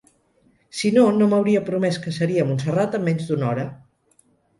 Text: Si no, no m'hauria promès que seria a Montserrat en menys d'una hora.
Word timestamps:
Si 0.77 0.89
no, 0.93 1.01
no 1.17 1.27
m'hauria 1.33 1.61
promès 1.67 1.99
que 2.05 2.13
seria 2.15 2.45
a 2.45 2.47
Montserrat 2.53 2.97
en 3.01 3.05
menys 3.09 3.29
d'una 3.29 3.47
hora. 3.51 3.67